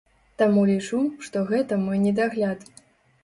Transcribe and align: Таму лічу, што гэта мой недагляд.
Таму 0.41 0.61
лічу, 0.69 1.01
што 1.27 1.43
гэта 1.51 1.77
мой 1.83 2.01
недагляд. 2.05 2.59